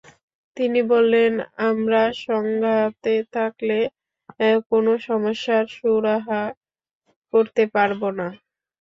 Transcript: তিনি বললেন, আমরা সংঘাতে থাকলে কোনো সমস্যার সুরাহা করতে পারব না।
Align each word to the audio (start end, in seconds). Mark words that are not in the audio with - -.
তিনি 0.57 0.79
বললেন, 0.91 1.33
আমরা 1.69 2.01
সংঘাতে 2.25 3.15
থাকলে 3.35 3.77
কোনো 4.71 4.91
সমস্যার 5.07 5.65
সুরাহা 5.75 6.41
করতে 7.33 7.63
পারব 7.75 8.01
না। 8.19 8.27